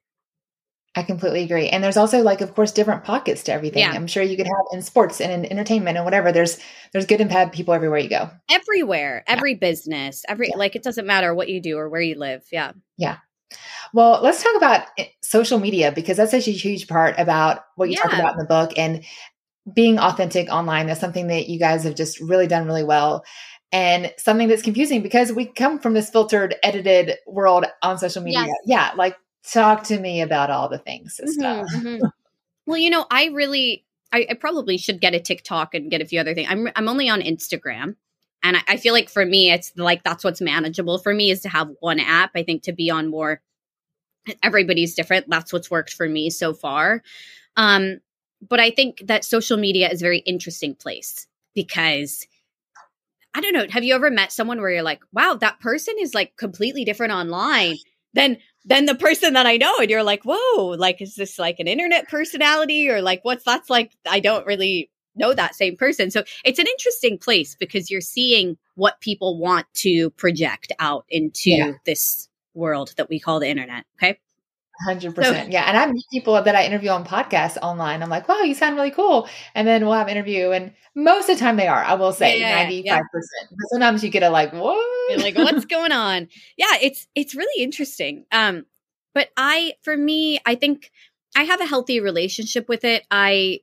[0.95, 1.69] I completely agree.
[1.69, 3.82] And there's also like, of course, different pockets to everything.
[3.82, 3.93] Yeah.
[3.93, 6.32] I'm sure you could have in sports and in entertainment and whatever.
[6.32, 6.60] There's
[6.91, 8.29] there's good and bad people everywhere you go.
[8.49, 9.60] Everywhere, every yeah.
[9.60, 10.58] business, every yeah.
[10.58, 12.43] like it doesn't matter what you do or where you live.
[12.51, 12.73] Yeah.
[12.97, 13.17] Yeah.
[13.93, 17.89] Well, let's talk about eh, social media because that's such a huge part about what
[17.89, 19.03] you talk about in the book and
[19.71, 20.88] being authentic online.
[20.88, 23.23] That's something that you guys have just really done really well.
[23.71, 28.45] And something that's confusing because we come from this filtered, edited world on social media.
[28.45, 28.56] Yes.
[28.65, 29.15] Yeah, like
[29.51, 31.84] talk to me about all the things and mm-hmm, stuff.
[31.84, 32.06] Mm-hmm.
[32.65, 36.06] well, you know, I really, I, I, probably should get a TikTok and get a
[36.06, 36.47] few other things.
[36.49, 37.95] I'm, I'm only on Instagram.
[38.41, 41.41] And I, I feel like for me, it's like that's what's manageable for me is
[41.41, 42.32] to have one app.
[42.36, 43.41] I think to be on more,
[44.41, 45.29] everybody's different.
[45.29, 47.01] That's what's worked for me so far.
[47.58, 47.99] Um,
[48.47, 52.27] but I think that social media is a very interesting place because
[53.34, 53.65] I don't know.
[53.69, 57.13] Have you ever met someone where you're like, wow, that person is like completely different
[57.13, 57.77] online
[58.13, 59.73] than than the person that I know.
[59.80, 63.69] And you're like, whoa, like, is this like an internet personality or like what's that's
[63.69, 63.95] like?
[64.10, 66.12] I don't really know that same person.
[66.12, 71.52] So it's an interesting place because you're seeing what people want to project out into
[71.52, 71.71] yeah.
[71.86, 73.86] this world that we call the internet.
[73.97, 74.19] Okay.
[74.81, 75.65] Hundred percent, yeah.
[75.67, 78.01] And I meet people that I interview on podcasts online.
[78.01, 81.29] I'm like, "Wow, you sound really cool," and then we'll have an interview, and most
[81.29, 81.83] of the time they are.
[81.83, 83.49] I will say ninety five percent.
[83.51, 87.36] But sometimes you get a like, "What?" You're like, "What's going on?" Yeah, it's it's
[87.36, 88.25] really interesting.
[88.31, 88.65] Um,
[89.13, 90.91] but I, for me, I think
[91.36, 93.05] I have a healthy relationship with it.
[93.12, 93.59] I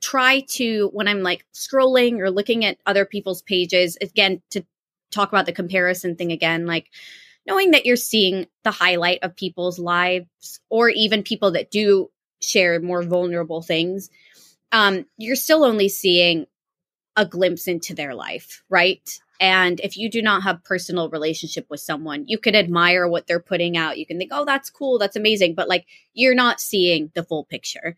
[0.00, 4.64] try to when I'm like scrolling or looking at other people's pages again to
[5.10, 6.90] talk about the comparison thing again, like
[7.48, 12.78] knowing that you're seeing the highlight of people's lives or even people that do share
[12.80, 14.10] more vulnerable things,
[14.70, 16.46] um, you're still only seeing
[17.16, 19.18] a glimpse into their life, right?
[19.40, 23.40] And if you do not have personal relationship with someone, you can admire what they're
[23.40, 23.98] putting out.
[23.98, 27.44] You can think, "Oh, that's cool, that's amazing," but like you're not seeing the full
[27.44, 27.96] picture.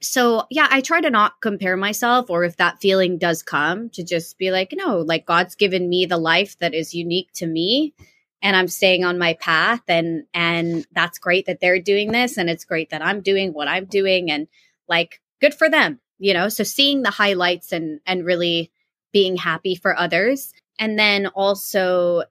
[0.00, 4.02] So, yeah, I try to not compare myself or if that feeling does come to
[4.02, 7.94] just be like, "No, like God's given me the life that is unique to me
[8.42, 12.50] and I'm staying on my path and and that's great that they're doing this and
[12.50, 14.48] it's great that I'm doing what I'm doing and
[14.88, 16.48] like good for them, you know?
[16.48, 18.70] So seeing the highlights and and really
[19.12, 22.24] being happy for others and then also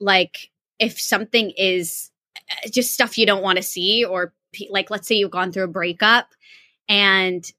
[0.00, 4.34] like if something is uh, just stuff you don't want to see or
[4.70, 6.28] like let's say you've gone through a breakup
[6.88, 7.50] and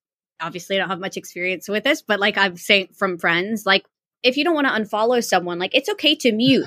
[0.41, 3.85] obviously I don't have much experience with this, but like I'm saying from friends, like
[4.23, 6.65] if you don't want to unfollow someone, like it's okay to mute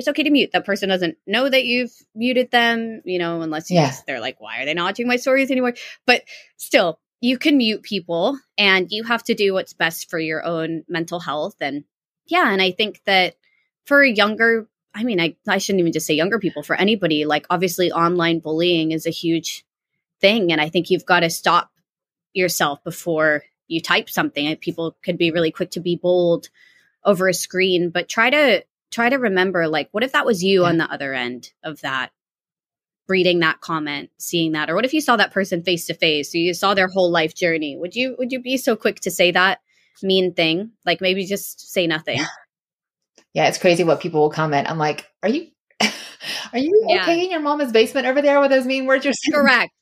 [0.00, 0.50] it's okay to mute.
[0.52, 3.86] That person doesn't know that you've muted them, you know, unless yeah.
[3.86, 5.74] Just, they're like, why are they not watching my stories anymore?
[6.06, 6.24] But
[6.56, 10.84] still, you can mute people and you have to do what's best for your own
[10.88, 11.56] mental health.
[11.60, 11.84] And
[12.26, 13.36] yeah, and I think that
[13.84, 17.46] for younger, I mean, I, I shouldn't even just say younger people, for anybody, like
[17.50, 19.64] obviously online bullying is a huge
[20.20, 20.50] thing.
[20.50, 21.70] And I think you've got to stop
[22.32, 24.56] yourself before you type something.
[24.56, 26.48] People could be really quick to be bold
[27.04, 30.62] over a screen, but try to try to remember like what if that was you
[30.62, 30.68] yeah.
[30.68, 32.10] on the other end of that
[33.08, 36.32] reading that comment seeing that or what if you saw that person face to face
[36.32, 37.76] so you saw their whole life journey?
[37.76, 39.60] Would you would you be so quick to say that
[40.02, 40.70] mean thing?
[40.86, 42.18] Like maybe just say nothing.
[42.18, 42.26] Yeah,
[43.34, 44.70] yeah it's crazy what people will comment.
[44.70, 45.48] I'm like are you
[45.80, 47.02] are you yeah.
[47.02, 49.34] okay in your mama's basement over there with those mean words you're saying?
[49.34, 49.72] Correct.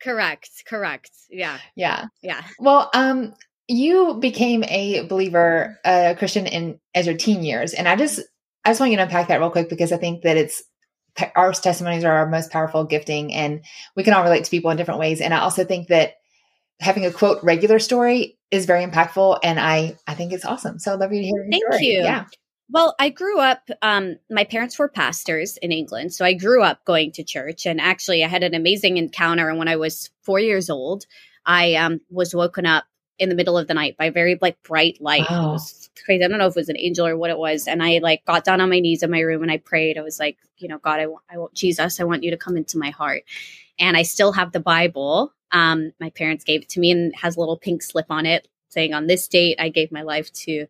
[0.00, 0.50] Correct.
[0.66, 1.10] Correct.
[1.28, 1.58] Yeah.
[1.74, 2.06] Yeah.
[2.22, 2.42] Yeah.
[2.60, 3.34] Well um
[3.68, 8.20] you became a believer a christian in as your teen years and i just
[8.66, 10.62] I just want you to unpack that real quick because I think that it's
[11.36, 14.76] our testimonies are our most powerful gifting and we can all relate to people in
[14.76, 15.20] different ways.
[15.20, 16.14] And I also think that
[16.80, 20.80] having a quote regular story is very impactful and I I think it's awesome.
[20.80, 21.86] So I'd love you to hear Thank story.
[21.86, 22.02] you.
[22.02, 22.24] Yeah.
[22.68, 26.12] Well, I grew up, um, my parents were pastors in England.
[26.12, 27.64] So I grew up going to church.
[27.64, 29.48] And actually, I had an amazing encounter.
[29.48, 31.06] And when I was four years old,
[31.44, 32.84] I um, was woken up
[33.20, 35.30] in the middle of the night by very like bright light.
[35.30, 35.50] Wow.
[35.50, 36.24] It was crazy.
[36.24, 37.66] I don't know if it was an angel or what it was.
[37.66, 39.98] And I like got down on my knees in my room and I prayed.
[39.98, 42.00] I was like, you know, God, I want, I want Jesus.
[42.00, 43.22] I want you to come into my heart.
[43.78, 45.32] And I still have the Bible.
[45.52, 48.48] Um, my parents gave it to me and has a little pink slip on it
[48.68, 50.66] saying on this date I gave my life to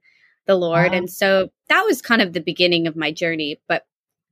[0.47, 0.93] the Lord.
[0.93, 0.99] Wow.
[0.99, 3.61] And so that was kind of the beginning of my journey.
[3.69, 3.85] But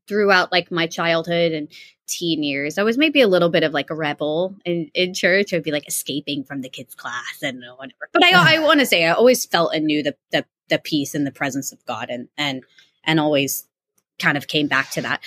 [0.06, 1.68] throughout like my childhood and
[2.06, 5.52] teen years, I was maybe a little bit of like a rebel in, in church.
[5.52, 8.08] I'd be like escaping from the kids' class and whatever.
[8.12, 11.14] But I, I want to say I always felt and knew the, the the peace
[11.14, 12.64] and the presence of God and and
[13.04, 13.66] and always
[14.18, 15.20] kind of came back to that.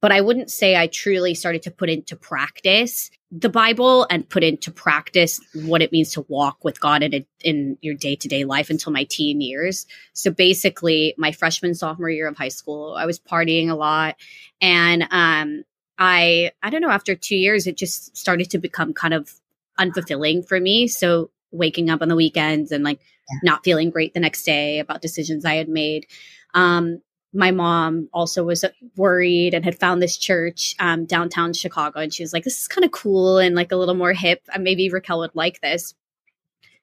[0.00, 4.44] but I wouldn't say I truly started to put into practice the Bible and put
[4.44, 8.28] into practice what it means to walk with God in, a, in your day to
[8.28, 9.86] day life until my teen years.
[10.12, 14.16] So basically, my freshman, sophomore year of high school, I was partying a lot.
[14.60, 15.64] And um,
[15.98, 19.32] I, I don't know, after two years, it just started to become kind of
[19.80, 20.86] unfulfilling for me.
[20.86, 23.38] So waking up on the weekends and like yeah.
[23.42, 26.06] not feeling great the next day about decisions I had made.
[26.52, 27.00] Um,
[27.32, 28.64] my mom also was
[28.96, 31.98] worried and had found this church um, downtown Chicago.
[31.98, 34.42] And she was like, this is kind of cool and like a little more hip.
[34.58, 35.94] Maybe Raquel would like this.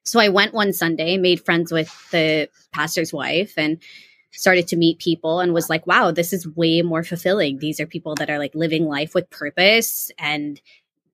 [0.04, 3.78] So I went one Sunday, made friends with the pastor's wife and
[4.32, 7.58] started to meet people and was like, wow, this is way more fulfilling.
[7.58, 10.60] These are people that are like living life with purpose and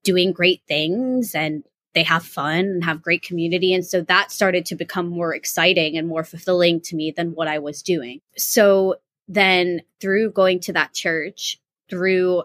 [0.02, 3.72] doing great things and they have fun and have great community.
[3.74, 7.48] And so that started to become more exciting and more fulfilling to me than what
[7.48, 8.20] I was doing.
[8.36, 8.96] So
[9.26, 12.44] then through going to that church, through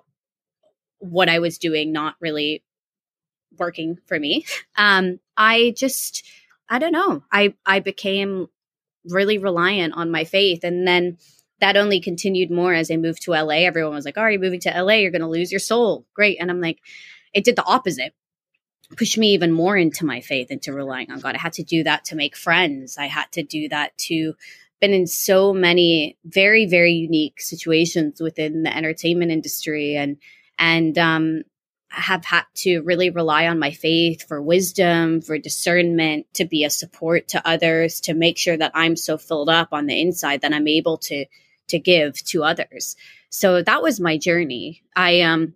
[1.00, 2.64] what I was doing, not really
[3.58, 4.46] working for me,
[4.78, 6.26] um, I just,
[6.70, 8.48] I don't know, I, I became
[9.06, 10.64] really reliant on my faith.
[10.64, 11.18] And then
[11.60, 13.66] that only continued more as I moved to LA.
[13.66, 14.96] Everyone was like, oh, are you moving to LA?
[14.96, 16.06] You're going to lose your soul.
[16.14, 16.38] Great.
[16.40, 16.80] And I'm like,
[17.34, 18.14] it did the opposite
[18.98, 21.36] pushed me even more into my faith into relying on God.
[21.36, 22.98] I had to do that to make friends.
[22.98, 24.36] I had to do that to
[24.80, 30.18] been in so many very very unique situations within the entertainment industry and
[30.60, 31.44] and um
[31.94, 36.70] have had to really rely on my faith for wisdom, for discernment, to be a
[36.70, 40.54] support to others, to make sure that I'm so filled up on the inside that
[40.54, 41.26] I'm able to
[41.70, 42.96] to give to others.
[43.30, 44.84] So that was my journey.
[44.96, 45.54] I um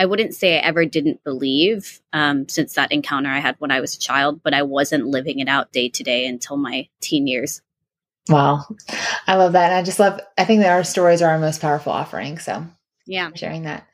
[0.00, 3.80] I wouldn't say I ever didn't believe um, since that encounter I had when I
[3.80, 7.26] was a child, but I wasn't living it out day to day until my teen
[7.26, 7.60] years.
[8.26, 8.64] Wow.
[9.26, 9.66] I love that.
[9.66, 12.38] And I just love, I think that our stories are our most powerful offering.
[12.38, 12.66] So,
[13.06, 13.86] yeah, sharing that.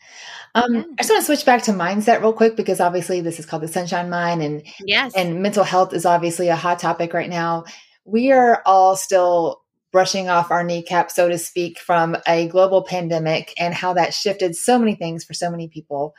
[0.55, 0.83] Um, yeah.
[0.97, 3.65] I just want to switch back to mindset real quick because obviously this is called
[3.65, 7.65] the Sunshine Mind, and yes, and mental health is obviously a hot topic right now.
[8.05, 9.61] We are all still
[9.93, 14.55] brushing off our kneecap, so to speak, from a global pandemic and how that shifted
[14.57, 16.15] so many things for so many people.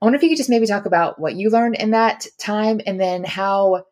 [0.00, 2.80] I wonder if you could just maybe talk about what you learned in that time,
[2.86, 3.84] and then how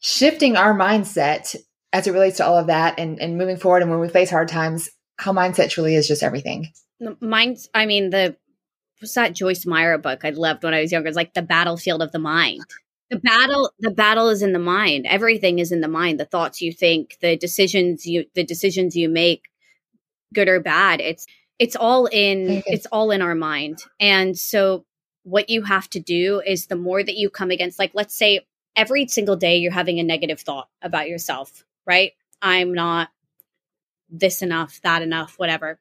[0.00, 1.56] shifting our mindset
[1.92, 4.30] as it relates to all of that and, and moving forward and when we face
[4.30, 6.68] hard times, how mindset truly is just everything.
[7.20, 8.36] Mind, I mean, the
[9.00, 11.08] was that Joyce Meyer book I loved when I was younger?
[11.08, 12.64] It's like the battlefield of the mind.
[13.10, 15.06] The battle, the battle is in the mind.
[15.06, 16.20] Everything is in the mind.
[16.20, 19.48] The thoughts you think, the decisions you, the decisions you make,
[20.34, 21.00] good or bad.
[21.00, 21.26] It's
[21.58, 22.60] it's all in mm-hmm.
[22.66, 23.78] it's all in our mind.
[23.98, 24.84] And so,
[25.22, 28.46] what you have to do is the more that you come against, like let's say
[28.76, 32.12] every single day you're having a negative thought about yourself right?
[32.40, 33.08] I'm not
[34.10, 35.80] this enough, that enough, whatever.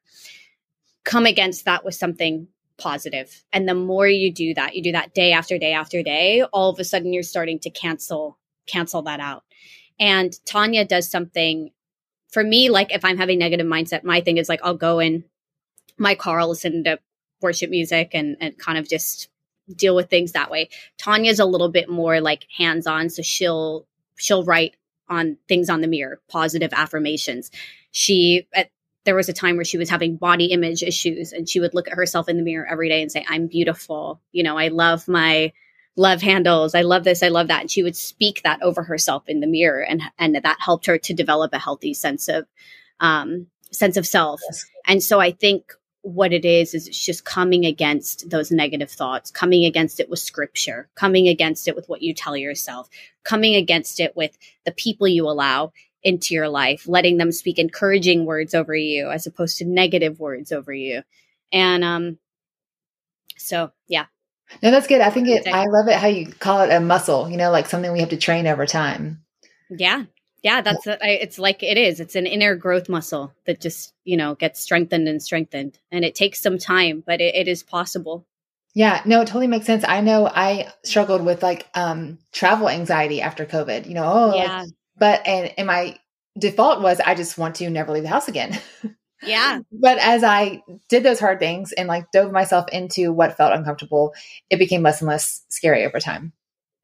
[1.03, 3.43] Come against that with something positive.
[3.51, 6.69] And the more you do that, you do that day after day after day, all
[6.69, 8.37] of a sudden you're starting to cancel
[8.67, 9.43] cancel that out.
[9.99, 11.71] And Tanya does something
[12.29, 15.23] for me like if I'm having negative mindset, my thing is like I'll go in
[15.97, 16.99] my car, listen to
[17.41, 19.29] worship music and and kind of just
[19.75, 20.69] deal with things that way.
[20.97, 24.75] Tanya's a little bit more like hands-on, so she'll she'll write
[25.09, 27.51] on things on the mirror, positive affirmations.
[27.91, 28.69] She, at,
[29.07, 31.87] there was a time where she was having body image issues and she would look
[31.87, 34.21] at herself in the mirror every day and say, I'm beautiful.
[34.33, 35.53] You know, I love my
[35.95, 36.75] love handles.
[36.75, 37.23] I love this.
[37.23, 37.61] I love that.
[37.61, 39.81] And she would speak that over herself in the mirror.
[39.81, 42.45] And, and that helped her to develop a healthy sense of,
[42.99, 44.41] um, sense of self.
[44.49, 44.65] Yes.
[44.85, 49.31] And so I think what it is is it's just coming against those negative thoughts
[49.31, 52.87] coming against it with scripture coming against it with what you tell yourself
[53.25, 58.25] coming against it with the people you allow into your life letting them speak encouraging
[58.25, 61.03] words over you as opposed to negative words over you.
[61.51, 62.17] And um
[63.37, 64.05] so yeah.
[64.63, 65.01] No that's good.
[65.01, 67.67] I think it i love it how you call it a muscle you know like
[67.67, 69.23] something we have to train over time.
[69.69, 70.05] Yeah.
[70.43, 71.99] Yeah that's a, it's like it is.
[71.99, 75.77] It's an inner growth muscle that just you know gets strengthened and strengthened.
[75.91, 78.25] And it takes some time but it, it is possible.
[78.73, 79.01] Yeah.
[79.05, 79.83] No it totally makes sense.
[79.87, 83.87] I know i struggled with like um travel anxiety after covid.
[83.87, 84.61] You know oh yeah.
[84.61, 85.97] like, but and and my
[86.37, 88.59] default was i just want to never leave the house again
[89.23, 93.53] yeah but as i did those hard things and like dove myself into what felt
[93.53, 94.13] uncomfortable
[94.49, 96.31] it became less and less scary over time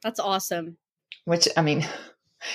[0.01, 0.77] that's awesome
[1.25, 1.85] which i mean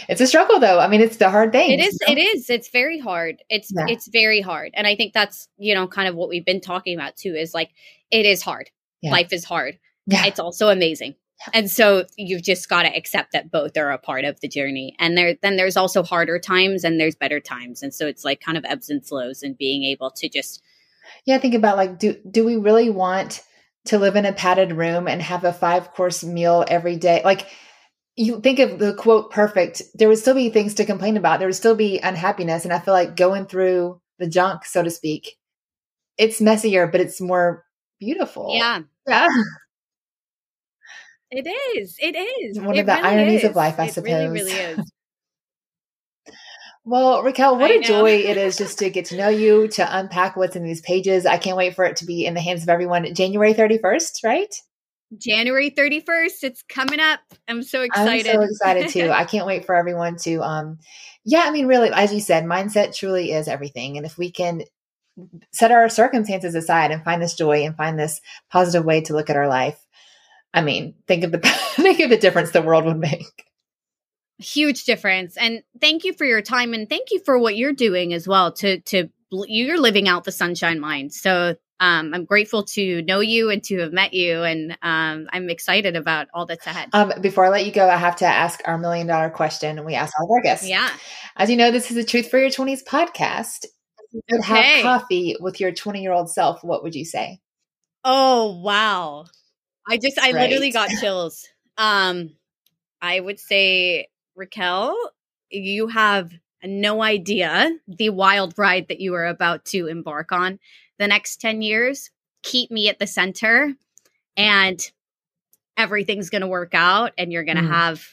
[0.09, 0.79] it's a struggle though.
[0.79, 1.73] I mean, it's the hard thing.
[1.73, 2.21] It is, you know?
[2.21, 2.51] it is.
[2.51, 3.43] It's very hard.
[3.49, 3.87] It's yeah.
[3.89, 4.73] it's very hard.
[4.75, 7.55] And I think that's, you know, kind of what we've been talking about too is
[7.55, 7.71] like
[8.11, 8.71] it is hard.
[9.01, 9.13] Yeah.
[9.13, 9.79] Life is hard.
[10.07, 10.27] Yeah.
[10.27, 11.15] It's also amazing.
[11.53, 14.97] And so you've just got to accept that both are a part of the journey.
[14.99, 17.83] And there then there's also harder times and there's better times.
[17.83, 20.63] And so it's like kind of ebbs and flows and being able to just
[21.25, 23.43] Yeah, think about like do do we really want
[23.87, 27.23] to live in a padded room and have a five course meal every day?
[27.25, 27.47] Like
[28.17, 31.39] you think of the quote perfect, there would still be things to complain about.
[31.39, 32.65] There would still be unhappiness.
[32.65, 35.37] And I feel like going through the junk, so to speak,
[36.19, 37.65] it's messier, but it's more
[38.01, 38.55] beautiful.
[38.55, 38.81] Yeah.
[39.07, 39.29] Yeah.
[41.31, 41.97] It is.
[41.99, 42.59] It is.
[42.61, 43.51] One it of the really ironies is.
[43.51, 44.13] of life, I it suppose.
[44.13, 44.93] really, really is.
[46.85, 47.87] Well, Raquel, what I a know.
[47.87, 51.27] joy it is just to get to know you, to unpack what's in these pages.
[51.27, 54.55] I can't wait for it to be in the hands of everyone January 31st, right?
[55.17, 57.21] January 31st, it's coming up.
[57.47, 58.27] I'm so excited.
[58.27, 59.11] I'm so excited too.
[59.13, 60.79] I can't wait for everyone to um
[61.25, 63.97] yeah, I mean really as you said, mindset truly is everything.
[63.97, 64.63] And if we can
[65.53, 68.21] set our circumstances aside and find this joy and find this
[68.51, 69.79] positive way to look at our life,
[70.55, 71.39] I mean, think of the
[71.77, 73.27] think of the difference the world would make.
[74.39, 75.37] Huge difference.
[75.37, 78.53] And thank you for your time and thank you for what you're doing as well
[78.53, 81.13] to to you're living out the sunshine mind.
[81.13, 85.49] So um, I'm grateful to know you and to have met you, and um, I'm
[85.49, 86.89] excited about all that's ahead.
[86.93, 89.85] Um, before I let you go, I have to ask our million dollar question.
[89.85, 90.69] We ask all of our guests.
[90.69, 90.91] yeah.
[91.37, 93.65] As you know, this is the Truth for Your 20s podcast.
[93.65, 94.83] If you could Okay.
[94.83, 97.39] have coffee with your 20 year old self, what would you say?
[98.03, 99.27] Oh wow.
[99.89, 101.47] I just I literally got chills.
[101.77, 102.31] Um
[103.01, 104.97] I would say Raquel,
[105.51, 106.33] you have
[106.65, 110.59] no idea the wild ride that you are about to embark on
[110.99, 112.11] the next 10 years.
[112.43, 113.75] Keep me at the center
[114.37, 114.81] and
[115.77, 117.71] everything's going to work out and you're going to Mm.
[117.71, 118.05] have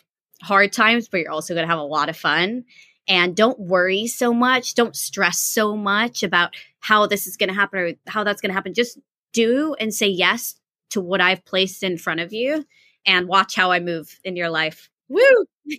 [0.42, 2.66] hard times but you're also going to have a lot of fun.
[3.08, 7.56] And don't worry so much, don't stress so much about how this is going to
[7.56, 8.74] happen or how that's going to happen.
[8.74, 9.00] Just
[9.34, 10.56] do and say yes
[10.92, 12.66] to what I've placed in front of you
[13.06, 14.90] and watch how I move in your life.
[15.10, 15.46] Woo!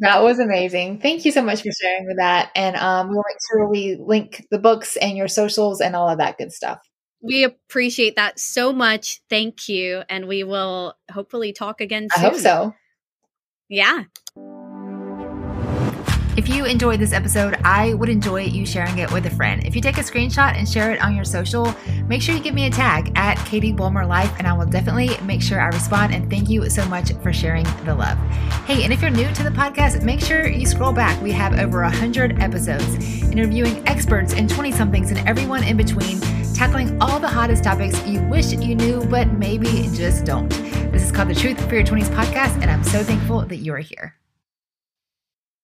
[0.00, 1.00] That was amazing.
[1.00, 2.50] Thank you so much for sharing with that.
[2.54, 6.18] And um, we'll make sure we link the books and your socials and all of
[6.18, 6.78] that good stuff.
[7.20, 9.20] We appreciate that so much.
[9.28, 10.02] Thank you.
[10.08, 12.74] And we will hopefully talk again I hope so.
[13.68, 14.04] Yeah.
[16.38, 19.60] If you enjoyed this episode, I would enjoy you sharing it with a friend.
[19.66, 21.74] If you take a screenshot and share it on your social,
[22.06, 25.10] make sure you give me a tag at Katie Bulmer Life, and I will definitely
[25.24, 26.14] make sure I respond.
[26.14, 28.16] And thank you so much for sharing the love.
[28.66, 31.20] Hey, and if you're new to the podcast, make sure you scroll back.
[31.20, 36.20] We have over 100 episodes interviewing experts and 20 somethings and everyone in between,
[36.54, 40.50] tackling all the hottest topics you wish you knew, but maybe just don't.
[40.92, 43.74] This is called the Truth for Your 20s podcast, and I'm so thankful that you
[43.74, 44.17] are here.